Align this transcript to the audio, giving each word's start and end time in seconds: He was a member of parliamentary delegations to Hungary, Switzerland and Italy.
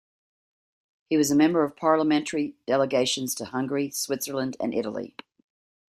He 1.11 1.15
was 1.17 1.29
a 1.29 1.35
member 1.35 1.63
of 1.63 1.75
parliamentary 1.75 2.55
delegations 2.65 3.35
to 3.35 3.45
Hungary, 3.45 3.91
Switzerland 3.91 4.57
and 4.59 4.73
Italy. 4.73 5.15